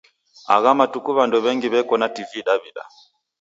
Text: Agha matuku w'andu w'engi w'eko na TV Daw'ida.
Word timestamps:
Agha 0.55 0.69
matuku 0.79 1.09
w'andu 1.17 1.37
w'engi 1.43 1.67
w'eko 1.73 1.93
na 1.99 2.07
TV 2.15 2.31
Daw'ida. 2.47 2.83